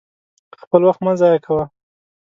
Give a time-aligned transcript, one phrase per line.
[0.61, 1.63] خپل وخت مه ضايع کوه!